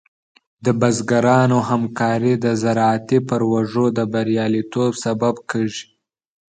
[0.65, 5.85] د بزګرانو همکاري د زراعتي پروژو د بریالیتوب سبب کېږي.